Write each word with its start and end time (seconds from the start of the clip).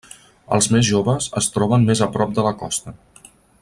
Els 0.55 0.69
més 0.75 0.87
joves 0.87 1.27
es 1.43 1.51
troben 1.59 1.87
més 1.91 2.03
a 2.07 2.11
prop 2.19 2.35
de 2.39 2.51
la 2.51 2.59
costa. 2.65 2.99